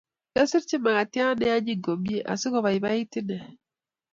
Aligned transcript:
Kyasirchi 0.31 0.75
makatiat 0.83 1.35
neanyiny 1.39 1.81
komnyei 1.83 2.25
asigobaibait 2.31 3.13
ine 3.19 3.37